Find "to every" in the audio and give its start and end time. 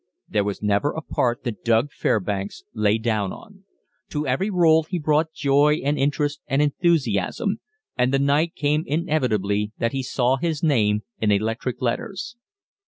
4.09-4.49